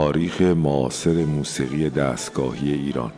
[0.00, 3.12] تاریخ معاصر موسیقی دستگاهی ایران.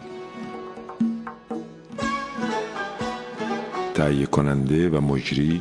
[3.94, 5.60] تهیه کننده و مجری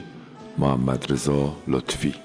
[0.57, 2.15] محمد رضا لطفی.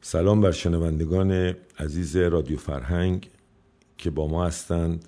[0.00, 3.30] سلام بر شنوندگان عزیز رادیو فرهنگ
[3.98, 5.04] که با ما هستند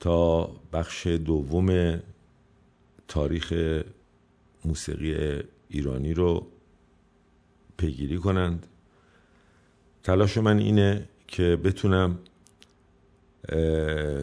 [0.00, 1.98] تا بخش دوم
[3.16, 3.52] تاریخ
[4.64, 6.46] موسیقی ایرانی رو
[7.76, 8.66] پیگیری کنند.
[10.02, 12.18] تلاش من اینه که بتونم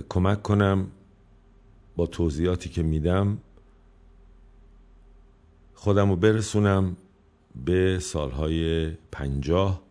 [0.10, 0.92] کمک کنم
[1.96, 3.38] با توضیحاتی که میدم
[5.74, 6.98] خودم رو برسونم
[7.66, 9.82] به سالهای پنجاه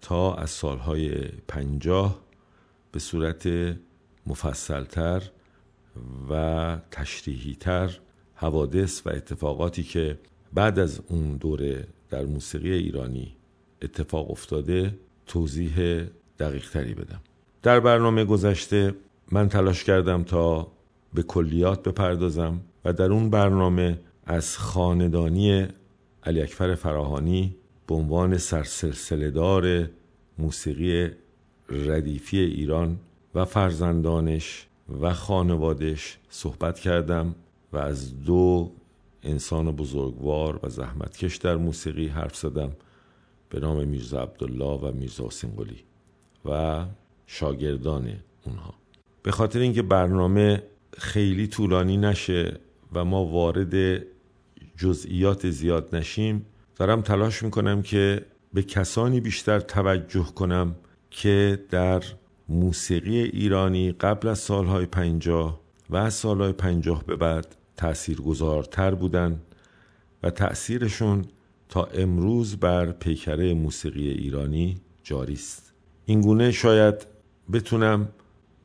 [0.00, 2.20] تا از سالهای پنجاه
[2.92, 3.48] به صورت
[4.26, 5.30] مفصلتر
[6.30, 7.98] و تشریحیتر
[8.34, 10.18] حوادث و اتفاقاتی که
[10.52, 13.36] بعد از اون دوره در موسیقی ایرانی
[13.82, 14.94] اتفاق افتاده
[15.26, 16.04] توضیح
[16.38, 17.20] دقیق تری بدم.
[17.62, 18.94] در برنامه گذشته
[19.32, 20.72] من تلاش کردم تا
[21.14, 25.66] به کلیات بپردازم و در اون برنامه از خاندانی
[26.24, 29.90] علی اکبر فراهانی به عنوان سرسلسله
[30.38, 31.10] موسیقی
[31.68, 32.98] ردیفی ایران
[33.34, 34.67] و فرزندانش
[35.00, 37.34] و خانوادش صحبت کردم
[37.72, 38.72] و از دو
[39.22, 42.72] انسان بزرگوار و زحمتکش در موسیقی حرف زدم
[43.48, 45.50] به نام میرزا عبدالله و میرزا حسین
[46.44, 46.84] و
[47.26, 48.12] شاگردان
[48.46, 48.74] اونها.
[49.22, 50.62] به خاطر اینکه برنامه
[50.98, 52.60] خیلی طولانی نشه
[52.92, 54.02] و ما وارد
[54.76, 60.76] جزئیات زیاد نشیم دارم تلاش می‌کنم که به کسانی بیشتر توجه کنم
[61.10, 62.02] که در
[62.48, 69.40] موسیقی ایرانی قبل از سالهای پنجاه و از سالهای پنجاه به بعد تأثیرگذارتر بودن
[70.22, 71.24] و تأثیرشون
[71.68, 75.72] تا امروز بر پیکره موسیقی ایرانی جاری است.
[76.06, 77.06] اینگونه شاید
[77.52, 78.08] بتونم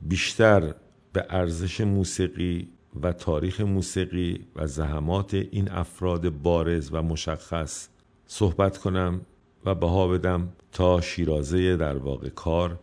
[0.02, 0.74] بیشتر
[1.13, 2.68] به ارزش موسیقی
[3.02, 7.88] و تاریخ موسیقی و زحمات این افراد بارز و مشخص
[8.25, 9.22] صحبت کنم
[9.66, 12.79] و بها بدم تا شیرازه در واقع کار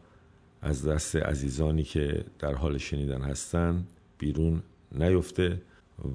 [0.62, 3.87] از دست عزیزانی که در حال شنیدن هستند
[4.19, 4.62] بیرون
[4.93, 5.62] نیفته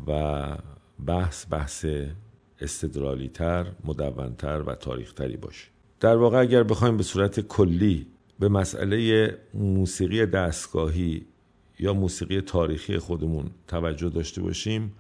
[0.08, 0.58] و
[1.06, 1.86] بحث بحث
[2.62, 5.68] استدلالی تر، مدونتر و تاریخ تری باشه.
[6.00, 8.08] در واقع اگر بخوایم به صورت کلی
[8.40, 11.26] به مسئله موسیقی دستگاهی
[11.80, 14.94] یا موسیقی تاریخی خودمون توجه داشته باشیم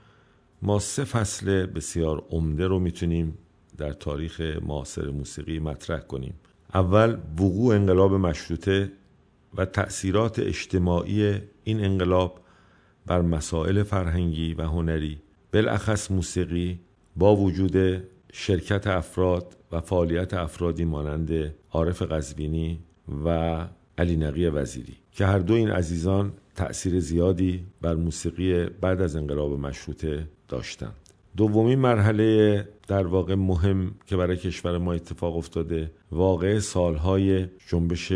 [0.61, 3.37] ما سه فصل بسیار عمده رو می‌تونیم
[3.77, 6.33] در تاریخ معاصر موسیقی مطرح کنیم.
[6.73, 8.91] اول وقوع انقلاب مشروطه
[9.57, 12.39] و تأثیرات اجتماعی این انقلاب
[13.05, 15.17] بر مسائل فرهنگی و هنری
[15.53, 16.79] بالاخص موسیقی
[17.15, 22.79] با وجود شرکت افراد و فعالیت افرادی مانند عارف قزوینی
[23.25, 23.57] و
[23.97, 24.95] علی نقی وزیری.
[25.11, 30.95] که هر دو این عزیزان تأثیر زیادی بر موسیقی بعد از انقلاب مشروطه داشتند.
[31.37, 38.11] دومین مرحله در واقع مهم که برای کشور ما اتفاق افتاده واقع سالهای جنبش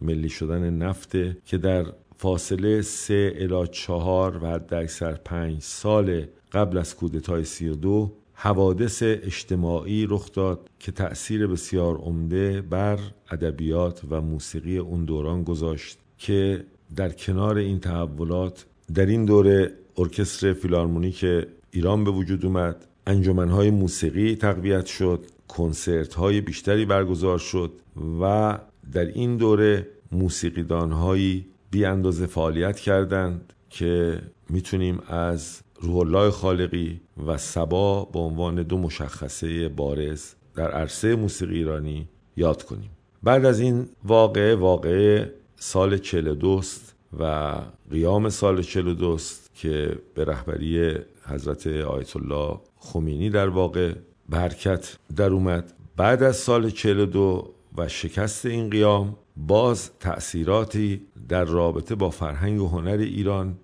[0.00, 6.78] ملی شدن نفته که در فاصله سه الی چهار و حد اکثر پنج سال قبل
[6.78, 12.98] از کودتای سی و دو حوادث اجتماعی رخ داد که تأثیر بسیار عمده بر
[13.30, 16.64] ادبیات و موسیقی اون دوران گذاشت که
[16.96, 21.24] در کنار این تحولات در این دوره ارکستر فیلارمونیک
[21.70, 27.72] ایران به وجود اومد انجمنهای موسیقی تقویت شد کنسرت های بیشتری برگزار شد
[28.20, 28.58] و
[28.92, 37.38] در این دوره موسیقیدانهایی بی اندازه فعالیت کردند که می‌تونیم از روح الله خالقی و
[37.38, 42.90] سبا به عنوان دو مشخصه بارز در عرصه موسیقی ایرانی یاد کنیم.
[43.22, 46.60] بعد از این واقعه واقعه سال 42
[47.18, 47.54] و
[47.90, 49.18] قیام سال 42
[49.54, 50.94] که به رهبری
[51.26, 53.94] حضرت آیت الله خمینی در واقع
[54.28, 55.72] برکت در اومد.
[55.96, 62.68] بعد از سال 42 و شکست این قیام باز تأثیراتی در رابطه با فرهنگ و
[62.68, 63.56] هنر ایران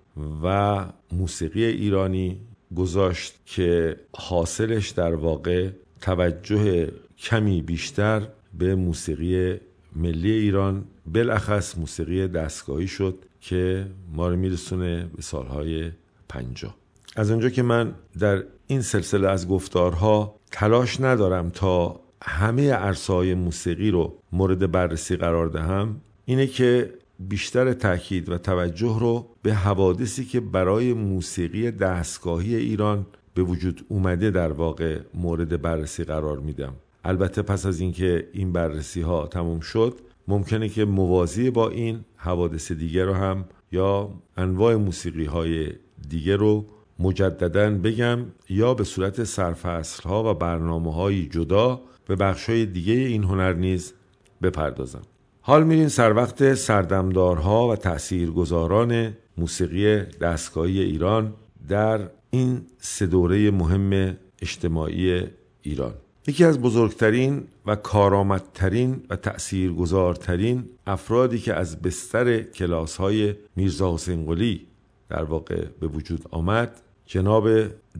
[0.43, 2.39] و موسیقی ایرانی
[2.75, 5.69] گذاشت که حاصلش در واقع
[6.01, 8.27] توجه کمی بیشتر
[8.57, 9.55] به موسیقی
[9.95, 10.85] ملی ایران.
[11.05, 15.91] بالاخص موسیقی دستگاهی شد که ما رو میرسونه به سالهای
[16.29, 16.75] پنجاه.
[17.15, 23.91] از اونجا که من در این سلسله از گفتارها تلاش ندارم تا همه عرصه‌های موسیقی
[23.91, 30.39] رو مورد بررسی قرار دهم اینه که بیشتر تاکید و توجه رو به حوادثی که
[30.39, 36.73] برای موسیقی دستگاهی ایران به وجود اومده در واقع مورد بررسی قرار میدم.
[37.03, 42.71] البته پس از اینکه این بررسی ها تموم شد ممکنه که موازی با این حوادث
[42.71, 45.69] دیگه رو هم یا انواع موسیقی های
[46.09, 46.65] دیگه رو
[46.99, 52.93] مجددا بگم یا به صورت سرفصل ها و برنامه های جدا به بخش های دیگه
[52.93, 53.93] این هنر نیز
[54.41, 55.01] بپردازم.
[55.41, 61.33] حال میریم سر وقت سردمدارها و تاثیرگذاران موسیقی دستگاهی ایران
[61.67, 65.23] در این سه دوره مهم اجتماعی
[65.61, 65.93] ایران.
[66.27, 74.25] یکی از بزرگترین و کارآمدترین و تأثیرگذارترین افرادی که از بستر کلاس های میرزا حسین
[74.25, 74.67] قلی
[75.09, 77.49] در واقع به وجود آمد جناب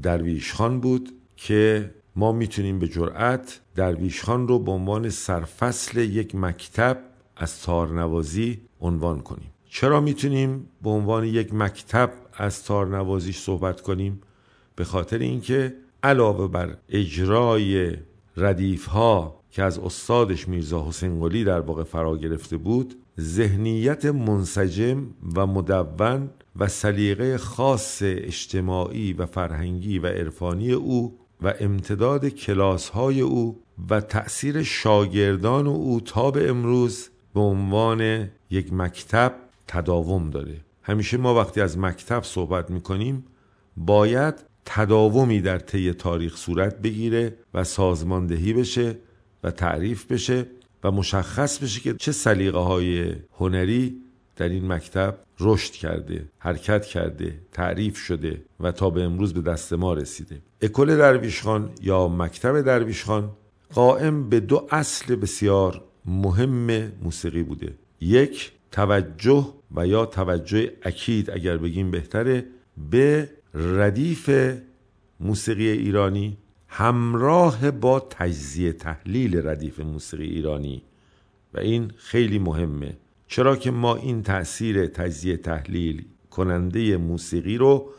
[0.04, 6.36] درویش خان بود که ما می‌تونیم به جرأت درویش خان رو به عنوان سرفصل یک
[6.36, 7.00] مکتب
[7.38, 9.50] از تارنوازی عنوان کنیم.
[9.70, 14.22] چرا می‌تونیم به عنوان یک مکتب از تارنوازیش صحبت کنیم؟
[14.76, 17.98] به خاطر اینکه علاوه بر اجرای
[18.38, 25.08] ردیف ها که از استادش میرزا حسین قلی در واقع فرا گرفته بود ذهنیت منسجم
[25.36, 33.22] و مدون و سلیقه خاص اجتماعی و فرهنگی و عرفانی او و امتداد کلاس های
[33.22, 33.60] او
[33.90, 39.34] و تأثیر شاگردان او تا به امروز به عنوان یک مکتب
[39.68, 40.56] تداوم داره.
[40.82, 43.26] همیشه ما وقتی از مکتب صحبت می‌کنیم
[43.78, 44.36] باید
[44.66, 48.96] تداومی در طی تاریخ صورت بگیره و سازماندهی بشه
[49.44, 50.46] و تعریف بشه.
[50.84, 54.02] و مشخص بشه که چه سلیقه های هنری
[54.36, 59.74] در این مکتب رشد کرده حرکت کرده تعریف شده و تا به امروز به دست
[59.74, 60.42] ما رسیده.
[60.62, 63.32] اکل درویشخان یا مکتب درویشخان
[63.74, 67.74] قائم به دو اصل بسیار مهم موسیقی بوده.
[68.02, 72.46] یک توجه و یا توجه اکید اگر بگیم بهتره
[72.92, 74.30] به ردیف
[75.20, 80.84] موسیقی ایرانی همراه با تجزیه تحلیل ردیف موسیقی ایرانی.
[81.54, 82.98] و این خیلی مهمه.
[83.28, 87.90] چرا که ما این تاثیر تجزیه تحلیل کننده موسیقی رو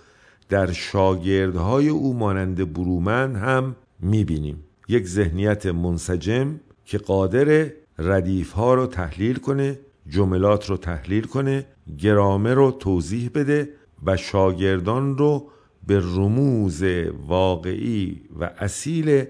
[0.48, 4.64] در شاگردهای او مانند برومن هم می‌بینیم.
[4.88, 9.78] یک ذهنیت منسجم که قادر ردیف ها رو تحلیل کنه
[10.08, 11.66] جملات رو تحلیل کنه
[11.98, 13.68] گرامه رو توضیح بده
[14.04, 15.50] و شاگردان رو
[15.88, 16.82] به رموز
[17.26, 19.25] واقعی و اصیل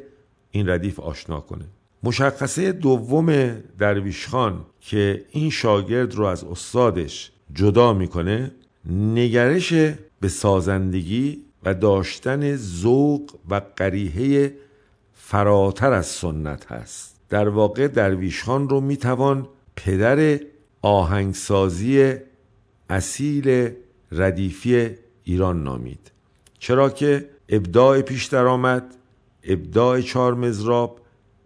[0.50, 1.64] این ردیف آشنا کنه.
[2.02, 8.52] مشخصه دوم درویش خان که این شاگرد رو از استادش جدا می‌کنه
[8.90, 9.72] نگرش
[10.20, 14.54] به سازندگی و داشتن ذوق و قریحه
[15.12, 17.20] فراتر از سنت هست.
[17.28, 20.40] در واقع درویش خان رو می‌توان پدر
[20.82, 22.14] آهنگسازی
[22.90, 23.70] اصیل
[24.12, 24.90] ردیفی
[25.24, 26.10] ایران نامید.
[26.58, 28.94] چرا که ابداع پیش درآمد
[29.42, 31.00] ابداع چهار مزراب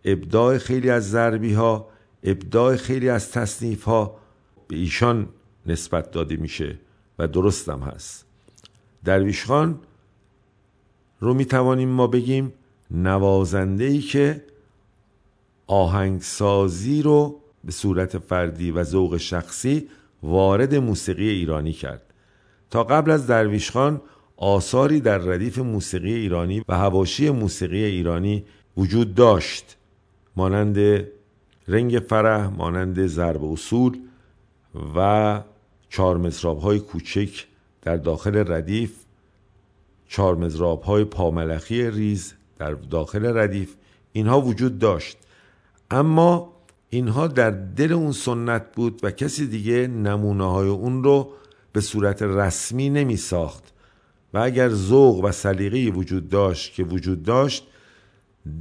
[0.05, 1.89] ابداع خیلی از ضربی ها
[2.23, 4.17] ابداع خیلی از تصنیف ها
[4.69, 5.29] به ایشان
[5.67, 6.79] نسبت داده میشه
[7.19, 8.27] و درستم هست.
[9.05, 9.79] درویش خان
[11.21, 12.53] رو می توانیم ما بگیم
[12.91, 14.45] نوازنده ای که
[15.67, 19.89] آهنگسازی رو به صورت فردی و ذوق شخصی
[20.23, 22.03] وارد موسیقی ایرانی کرد.
[22.71, 24.01] تا قبل از درویش خان
[24.43, 28.45] آثاری در ردیف موسیقی ایرانی و هواشی موسیقی ایرانی
[28.77, 29.77] وجود داشت.
[30.37, 31.07] مانند
[31.69, 33.99] رنگ فرح مانند ضرب اصول
[34.97, 35.41] و
[35.89, 37.47] چهار مزراب های کوچک
[37.83, 39.05] در داخل ردیف
[40.09, 43.75] چهار مزراب های پاملخی ریز در داخل ردیف.
[44.13, 45.19] اینها وجود داشت.
[45.91, 46.53] اما
[46.91, 51.33] اینها در دل اون سنت بود و کسی دیگه نمونه های اون رو
[51.73, 53.72] به صورت رسمی نمی ساخت
[54.35, 57.67] و اگر ذوق و سلیقه وجود داشت که وجود داشت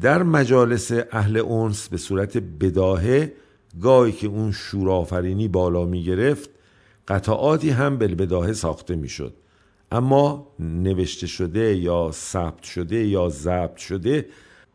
[0.02, 3.34] در مجالس اهل اونس به صورت بداهه
[3.82, 6.50] گاهی که اون شورآفرینی بالا می گرفت
[7.08, 9.34] قطعاتی هم بالبداهه ساخته می شد.
[9.92, 14.26] اما نوشته شده یا ثبت شده یا ضبط شده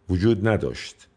[0.09, 1.09] وجود نداشت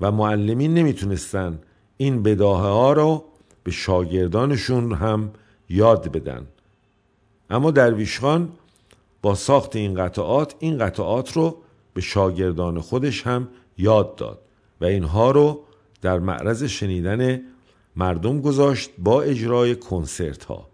[0.00, 1.58] و معلمین نمی‌تونستن
[1.96, 3.24] این بداهه ها رو
[3.64, 5.30] به شاگردانشون هم
[5.68, 6.46] یاد بدن.
[7.50, 8.48] اما درویش خان
[9.34, 11.56] ساخت این قطعات این قطعات رو
[11.94, 14.40] به شاگردان خودش هم یاد داد
[14.80, 15.60] و اینها رو
[16.02, 17.40] در معرض شنیدن
[17.96, 20.68] مردم گذاشت با اجرای کنسرت ها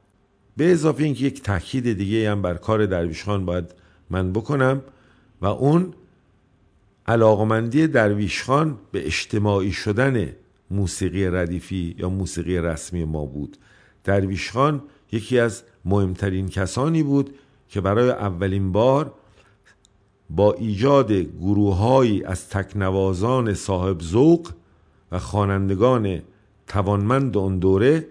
[0.57, 3.75] به اضافه اینکه یک تاکید دیگه هم بر کار درویش خان باید
[4.11, 4.83] من بکنم
[5.41, 5.95] و اون
[7.07, 10.33] علاقمندی درویش خان به اجتماعی شدن
[10.71, 13.57] موسیقی ردیفی یا موسیقی رسمی ما بود.
[14.05, 14.83] درویش خان
[15.13, 17.35] یکی از مهمترین کسانی بود
[17.73, 19.15] که برای اولین بار
[20.31, 24.51] با ایجاد گروههایی از تکنوازان صاحب ذوق
[25.13, 26.23] و خوانندگان
[26.67, 28.07] توانمند اون دوره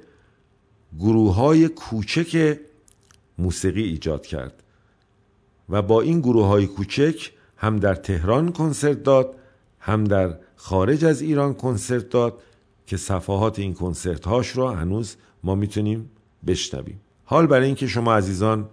[1.00, 2.60] گروه های کوچک
[3.38, 4.64] موسیقی ایجاد کرد
[5.70, 9.36] و با این گروه های کوچک هم در تهران کنسرت داد
[9.80, 12.42] هم در خارج از ایران کنسرت داد
[12.86, 16.10] که صفحات این کنسرت هاش رو هنوز ما می‌تونیم
[16.48, 17.02] بشنویم.
[17.26, 18.70] حال برای اینکه شما عزیزان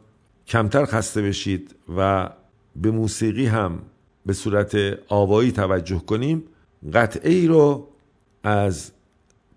[0.49, 2.31] کمتر خسته بشید و
[2.77, 3.79] به موسیقی هم
[4.27, 4.75] به صورت
[5.09, 6.45] آوایی توجه کنیم
[6.93, 7.89] قطعه ای رو
[8.45, 8.93] از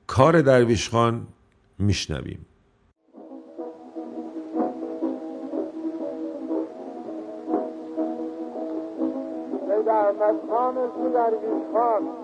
[0.08, 1.28] کار درویش خان
[1.80, 2.46] میشنویم.
[11.14, 12.21] درویش خان.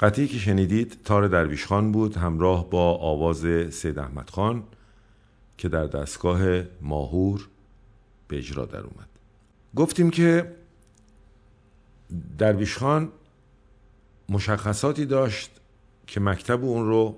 [0.00, 4.64] قطعی که شنیدید تار درویش خان بود همراه با آواز سید احمد خان
[5.58, 7.48] که در دستگاه ماهور
[8.28, 9.08] به اجرا در اومد.
[9.76, 10.54] گفتیم که
[12.38, 13.12] درویش خان
[14.28, 15.50] مشخصاتی داشت
[16.06, 17.16] که مکتب اون رو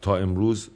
[0.00, 0.68] تا امروز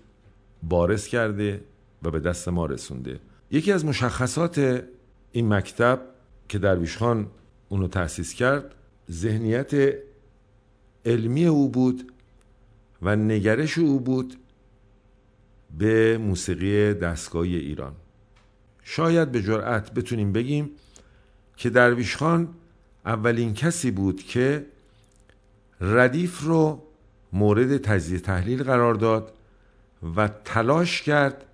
[0.62, 1.64] بارز کرده
[2.02, 3.20] و به دست ما رسونده.
[3.50, 4.84] یکی از مشخصات
[5.32, 6.00] این مکتب
[6.48, 7.26] که درویش خان
[7.68, 8.74] اونو تأسیس کرد
[9.10, 9.94] ذهنیت
[11.06, 12.12] علمی او بود
[13.02, 14.36] و نگرش او بود
[15.78, 17.92] به موسیقی دستگاهی ایران.
[18.82, 20.70] شاید به جرأت بتونیم بگیم
[21.56, 22.48] که درویش خان
[23.06, 24.66] اولین کسی بود که
[25.80, 26.82] ردیف رو
[27.32, 29.32] مورد تجزیه تحلیل قرار داد
[30.16, 31.44] و تلاش کرد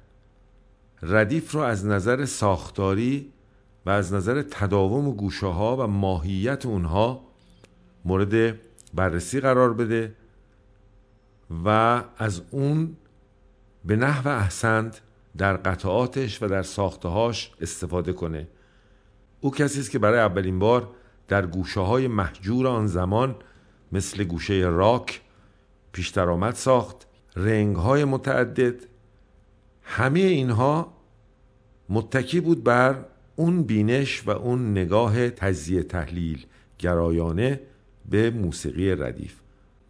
[1.02, 3.32] ردیف رو از نظر ساختاری
[3.87, 7.25] و از نظر تداوم گوشه ها و ماهیت اونها
[8.04, 8.59] مورد
[8.94, 10.14] بررسی قرار بده
[11.64, 12.96] و از اون
[13.84, 14.96] به نحو احسند
[15.37, 18.49] در قطعاتش و در ساختهاش استفاده کنه.
[19.40, 20.88] او کسی است که برای اولین بار
[21.28, 23.37] در گوشه های محجور آن زمان
[23.92, 25.20] مثل گوشه راک
[25.92, 27.06] پیش آمد ساخت
[27.37, 28.75] رنگ های متعدد
[29.82, 30.92] همه اینها
[31.88, 33.04] متکی بود بر
[33.37, 36.46] اون بینش و اون نگاه تجزیه تحلیل
[36.78, 37.61] گرایانه
[38.11, 39.35] به موسیقی ردیف.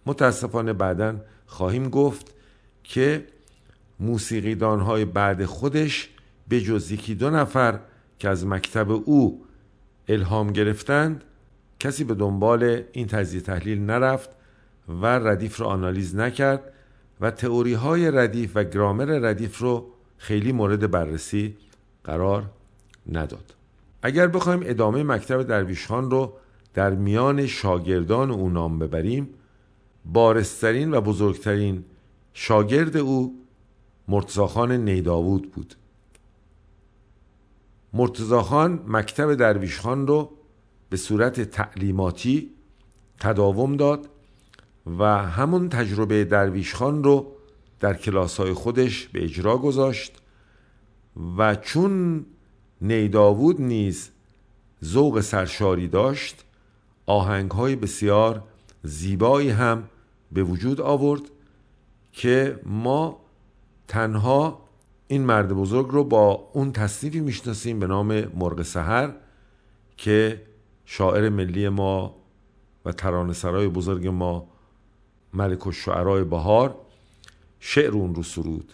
[0.06, 1.16] متاسفانه بعدا
[1.46, 2.34] خواهیم گفت
[2.84, 3.26] که
[4.00, 6.08] موسیقیدانهای بعد خودش
[6.48, 7.78] به جز یکی دو نفر
[8.18, 9.44] که از مکتب او
[10.08, 11.24] الهام گرفتند
[11.80, 14.30] کسی به دنبال این تجزیه تحلیل نرفت
[14.88, 16.72] و ردیف رو آنالیز نکرد
[17.20, 19.86] و تئوری های ردیف و گرامر ردیف رو
[20.18, 21.56] خیلی مورد بررسی
[22.04, 22.50] قرار
[23.12, 23.54] نداد.
[24.02, 26.32] اگر بخوایم ادامه مکتب درویشان رو
[26.74, 29.28] در میان شاگردان او نام ببریم
[30.04, 31.84] بارسترین و بزرگترین
[32.34, 33.42] شاگرد او
[34.08, 35.74] مرتزاخان نیداوود بود.
[37.92, 40.30] مرتزاخان مکتب درویشخان رو
[40.90, 42.50] به صورت تعلیماتی
[43.20, 44.08] تداوم داد
[44.98, 47.32] و همون تجربه درویشخان رو
[47.80, 50.22] در کلاس های خودش به اجرا گذاشت
[51.38, 52.24] و چون
[52.80, 54.10] نیداوود نیز
[54.84, 56.44] ذوق سرشاری داشت
[57.06, 58.42] آهنگ های بسیار
[58.82, 59.84] زیبایی هم
[60.32, 61.22] به وجود آورد
[62.12, 63.20] که ما
[63.88, 64.62] تنها
[65.08, 69.10] این مرد بزرگ رو با اون تصنیفی می‌شناسیم به نام مرغ سحر
[69.96, 70.42] که
[70.84, 72.14] شاعر ملی ما
[72.84, 74.48] و ترانه سرای بزرگ ما
[75.34, 76.76] ملک الشعرای بهار
[77.60, 78.72] شعر اون رو سرود.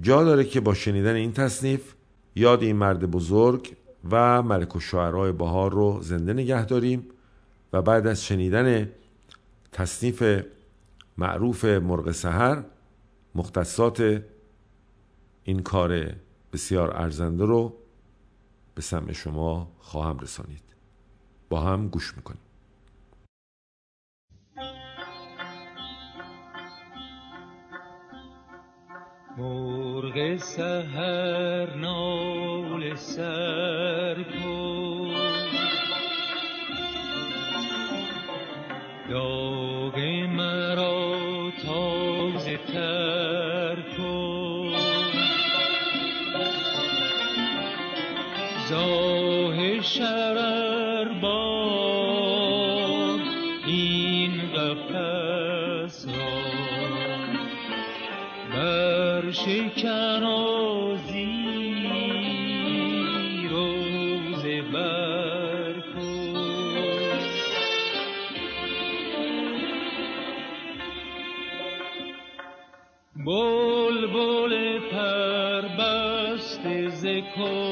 [0.00, 1.94] جا داره که با شنیدن این تصنیف
[2.36, 3.76] یاد این مرد بزرگ
[4.10, 7.06] و ملک الشعرای بهار رو زنده نگه داریم.
[7.72, 8.88] و بعد از شنیدن
[9.72, 10.22] تصنیف
[11.18, 12.62] معروف مرغ سحر
[13.34, 14.22] مختصات
[15.44, 16.14] این کار
[16.52, 17.76] بسیار ارزنده رو
[18.74, 20.62] به سمع شما خواهم رسانید.
[21.48, 22.40] با هم گوش می‌کنیم.
[29.38, 35.11] مرغ سهر نال سر کن.
[39.12, 39.98] داغ
[40.36, 41.16] مرا
[41.66, 44.72] تازه تر کن.
[48.68, 53.20] زاه شرر بار
[53.66, 56.32] این قفس را.
[58.54, 60.22] بر شکن
[77.34, 77.71] cold.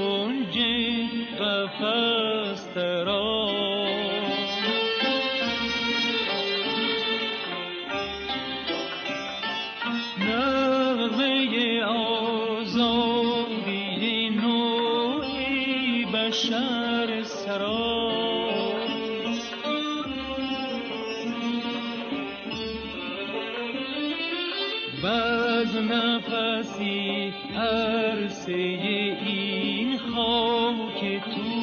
[31.00, 31.59] कि तू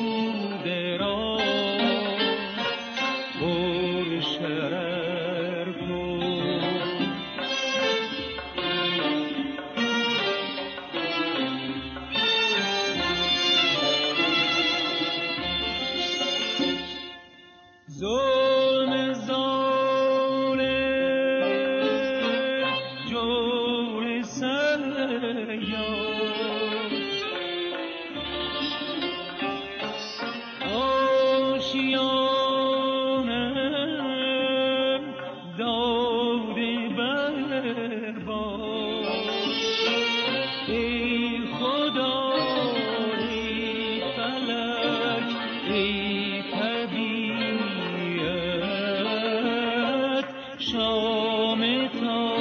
[50.71, 52.37] شام تاریک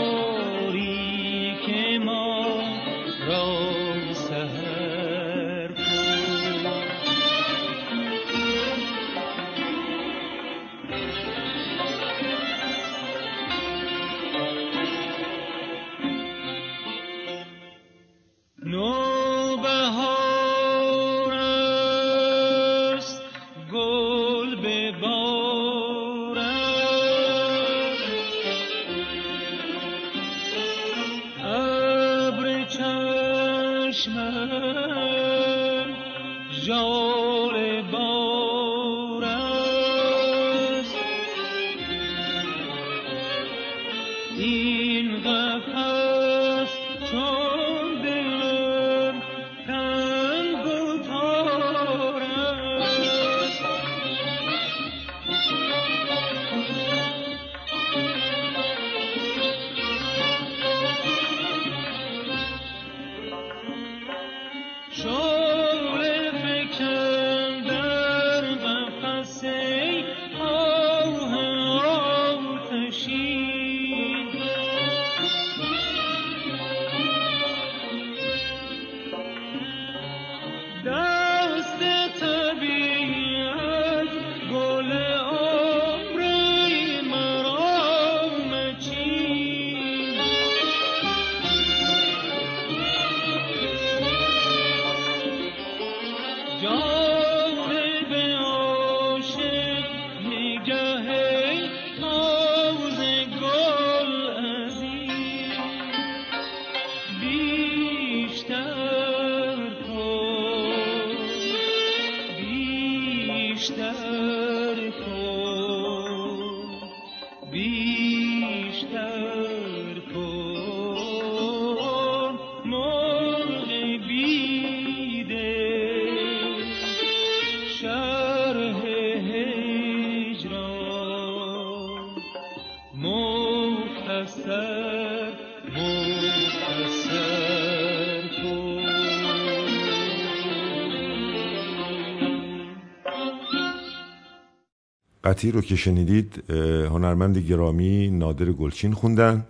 [145.37, 146.51] قطعی رو که شنیدید
[146.91, 149.47] هنرمند گرامی نادر گلچین خوندن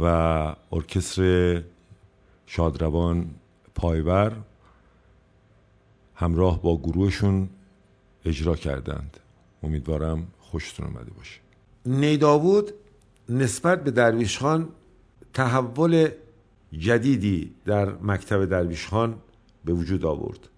[0.00, 0.04] و
[0.72, 1.62] ارکستر
[2.46, 3.30] شادروان
[3.74, 4.32] پایور
[6.14, 7.48] همراه با گروهشون
[8.24, 9.16] اجرا کردند.
[9.62, 11.40] امیدوارم خوشتون اومده باشه.
[11.86, 12.72] نیداوود
[13.28, 14.68] نسبت به درویش خان
[15.34, 16.08] تحول
[16.72, 19.14] جدیدی در مکتب درویش خان
[19.64, 20.48] به وجود آورد.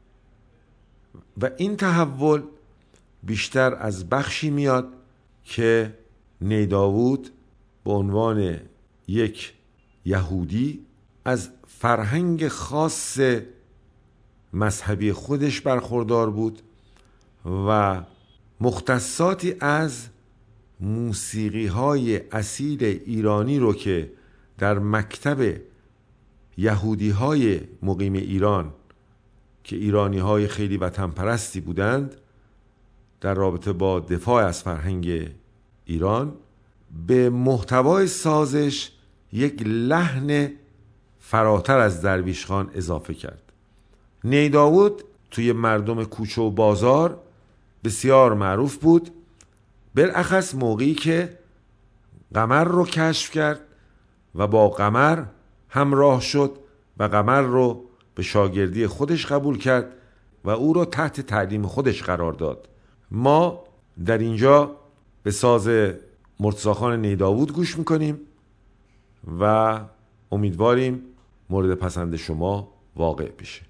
[1.43, 2.43] و این تحول
[3.23, 4.89] بیشتر از بخشی میاد
[5.45, 5.95] که
[6.41, 7.31] نیداوود
[7.85, 8.57] به عنوان
[9.09, 9.55] یک
[10.05, 10.87] یهودی
[11.25, 13.19] از فرهنگ خاص
[14.53, 16.63] مذهبی خودش برخوردار بود
[17.69, 18.01] و
[18.61, 20.07] مختصاتی از
[20.81, 24.13] موسیقی های اصیل ایرانی رو که
[24.59, 25.61] در مکتب
[26.57, 28.73] یهودی های مقیم ایران
[29.65, 32.17] که ایرانی های خیلی وطن پرستی بودند
[33.21, 35.31] در رابطه با دفاع از فرهنگ
[35.85, 36.33] ایران
[37.07, 38.91] به محتوای سازش
[39.33, 40.53] یک لحن
[41.19, 43.43] فراتر از درویش خان اضافه کرد.
[44.25, 47.21] نیداود توی مردم کوچه و بازار
[47.85, 49.11] بسیار معروف بود
[49.97, 51.39] بالاخص موقعی که
[52.35, 53.61] قمر رو کشف کرد
[54.35, 55.25] و با قمر
[55.69, 56.57] همراه شد
[56.99, 59.93] و قمر رو به شاگردی خودش قبول کرد
[60.45, 62.69] و او رو تحت تعلیم خودش قرار داد.
[63.11, 63.65] ما
[64.07, 64.77] در اینجا
[65.23, 65.93] به ساز
[66.41, 68.21] مرتزاخان نیداوود گوش می‌کنیم
[69.41, 69.81] و
[70.33, 71.03] امیدواریم
[71.51, 73.70] مورد پسند شما واقع بشه.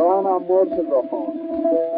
[0.00, 1.89] persona morte profonda.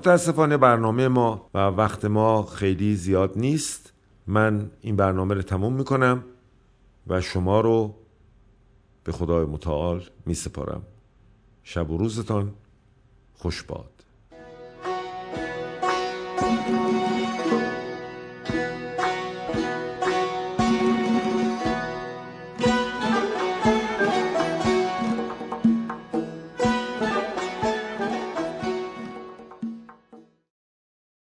[0.00, 3.92] متاسفانه برنامه ما و وقت ما خیلی زیاد نیست.
[4.26, 6.24] من این برنامه رو تموم می‌کنم
[7.06, 7.94] و شما رو
[9.04, 10.82] به خدای متعال می سپارم
[11.62, 12.54] شب و روزتان
[13.34, 13.99] خوش باد.